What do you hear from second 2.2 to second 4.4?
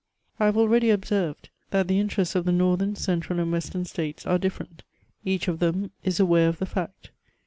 of the Northern, Central, and Western States are